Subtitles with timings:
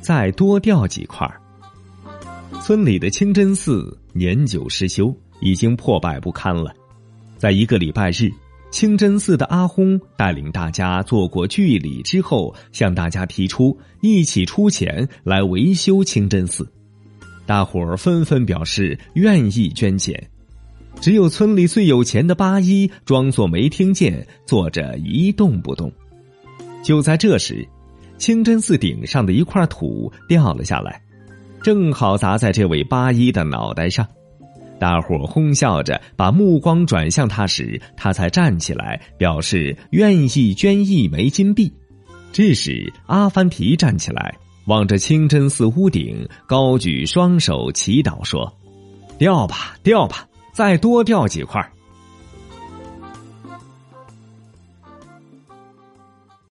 [0.00, 1.28] 再多掉几块。
[2.62, 6.74] 村里的清真寺年久失修，已经破败不堪了。
[7.38, 8.30] 在一个礼拜日，
[8.70, 16.70] 清真寺的阿訇带领大家做过聚礼之后，向大家提出一起出钱来维修清真寺。
[17.46, 20.30] 大伙儿纷纷表示愿意捐钱，
[21.00, 25.90] 只有村里最有钱的八一装作没听见，坐着一动不动。
[26.84, 27.66] 就在这时，
[28.20, 31.00] 清真寺顶上的一块土掉了下来。
[31.62, 34.06] 正好砸在这位八一的脑袋上，
[34.78, 41.72] 大伙哄笑着把目光转向他时，他才站起来表示愿意捐一枚金币。
[42.30, 48.52] 这时，阿凡提站起来，望着清真寺屋顶，高举双手祈祷说
[49.18, 51.66] ：“掉吧，掉吧，再多掉几块。”